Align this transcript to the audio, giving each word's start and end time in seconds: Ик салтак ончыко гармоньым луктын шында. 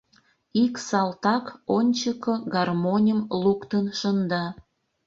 Ик 0.63 0.73
салтак 0.87 1.45
ончыко 1.77 2.33
гармоньым 2.53 3.19
луктын 3.43 3.85
шында. 3.99 4.43